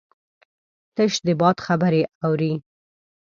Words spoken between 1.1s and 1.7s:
د باد